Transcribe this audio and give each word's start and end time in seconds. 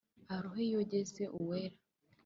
arohe 0.35 0.63
yogeze 0.73 1.23
uwera 1.39 1.77